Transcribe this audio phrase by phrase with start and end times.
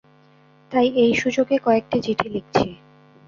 [0.71, 2.67] তাই এই সুযোগে কয়েকটি চিঠি লিখছি।